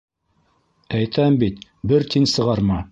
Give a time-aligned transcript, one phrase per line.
[1.01, 1.63] Әйтәм бит,
[1.93, 2.79] бер тин сығарма.